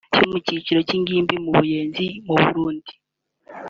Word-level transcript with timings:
yo 0.19 0.25
mu 0.31 0.37
cyiciro 0.45 0.79
cy’ingimbi 0.87 1.35
mu 1.43 1.51
Buyenzi 1.57 2.05
mu 2.25 2.35
Burundi 2.43 2.91